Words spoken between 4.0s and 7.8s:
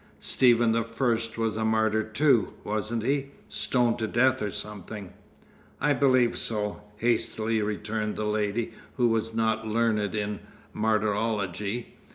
death or something." "I believe so," hastily